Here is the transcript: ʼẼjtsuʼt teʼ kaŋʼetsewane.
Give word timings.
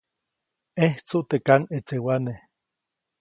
ʼẼjtsuʼt 0.81 1.27
teʼ 1.29 1.43
kaŋʼetsewane. 1.47 2.33